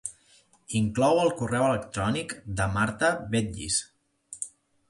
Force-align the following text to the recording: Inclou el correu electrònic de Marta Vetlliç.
Inclou 0.79 1.19
el 1.25 1.29
correu 1.41 1.65
electrònic 1.67 2.35
de 2.61 2.67
Marta 2.79 3.15
Vetlliç. 3.37 3.79